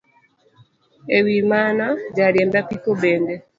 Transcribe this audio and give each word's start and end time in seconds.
E 1.17 1.17
wi 1.25 1.37
mano, 1.51 1.87
joriemb 2.15 2.53
apiko 2.61 2.89
bende 3.01 3.33